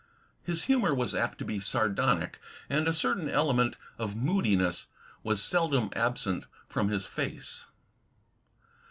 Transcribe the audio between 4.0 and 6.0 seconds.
moodiness was seldom